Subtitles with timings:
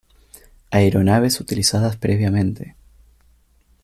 [0.71, 2.73] Aeronaves utilizadas previamente